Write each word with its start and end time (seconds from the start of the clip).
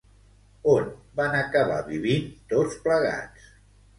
On 0.71 0.87
van 1.19 1.35
acabar 1.41 1.77
vivint 1.91 2.25
tots 2.53 2.79
plegats? 2.87 3.45